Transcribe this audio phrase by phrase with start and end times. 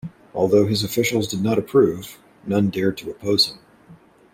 [0.33, 3.59] Although his officials did not approve, none dared to oppose him.